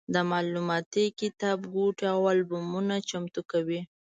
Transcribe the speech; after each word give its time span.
د 0.13 0.15
معلوماتي 0.31 1.05
کتابګوټي 1.19 2.05
او 2.15 2.21
البومونه 2.33 2.95
چمتو 3.09 3.41
کوي. 3.51 3.81